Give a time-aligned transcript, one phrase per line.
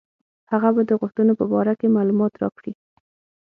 [0.51, 2.73] هغه به د غوښتنو په باره کې معلومات راکړي.